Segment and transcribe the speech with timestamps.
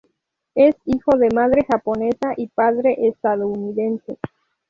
[0.55, 4.17] Es hijo de madre japonesa y padre estadounidense.